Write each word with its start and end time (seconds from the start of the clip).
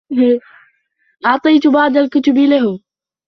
أعطيت 1.25 1.67
بعض 1.67 1.97
الكتب 1.97 2.37
له. 2.37 2.79